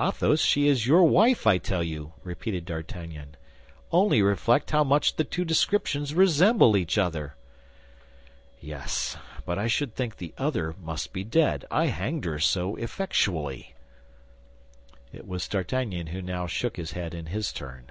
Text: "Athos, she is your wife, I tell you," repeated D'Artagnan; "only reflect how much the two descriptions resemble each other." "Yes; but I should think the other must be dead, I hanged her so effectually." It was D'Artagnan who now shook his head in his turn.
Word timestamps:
"Athos, 0.00 0.40
she 0.42 0.68
is 0.68 0.86
your 0.86 1.02
wife, 1.02 1.44
I 1.44 1.58
tell 1.58 1.82
you," 1.82 2.12
repeated 2.22 2.66
D'Artagnan; 2.66 3.36
"only 3.90 4.22
reflect 4.22 4.70
how 4.70 4.84
much 4.84 5.16
the 5.16 5.24
two 5.24 5.44
descriptions 5.44 6.14
resemble 6.14 6.76
each 6.76 6.96
other." 6.96 7.34
"Yes; 8.60 9.16
but 9.44 9.58
I 9.58 9.66
should 9.66 9.96
think 9.96 10.18
the 10.18 10.32
other 10.38 10.76
must 10.80 11.12
be 11.12 11.24
dead, 11.24 11.64
I 11.68 11.86
hanged 11.86 12.26
her 12.26 12.38
so 12.38 12.76
effectually." 12.76 13.74
It 15.12 15.26
was 15.26 15.48
D'Artagnan 15.48 16.06
who 16.14 16.22
now 16.22 16.46
shook 16.46 16.76
his 16.76 16.92
head 16.92 17.12
in 17.12 17.26
his 17.26 17.52
turn. 17.52 17.90